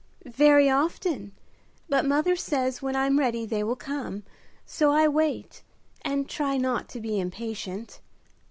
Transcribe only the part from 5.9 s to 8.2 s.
and try not to be impatient."